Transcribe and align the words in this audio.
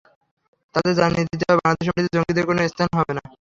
তাদের 0.75 0.93
জানিয়ে 0.95 1.27
দিতে 1.29 1.43
হবে, 1.45 1.59
বাংলাদেশের 1.59 1.89
মাটিতে 1.89 2.15
জঙ্গিদের 2.15 2.45
কোনো 2.49 2.59
স্থান 2.71 2.89
হবে 2.99 3.13
না। 3.17 3.23